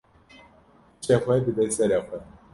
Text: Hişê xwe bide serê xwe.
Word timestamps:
Hişê 0.97 1.15
xwe 1.23 1.35
bide 1.43 1.63
serê 1.75 1.99
xwe. 2.07 2.17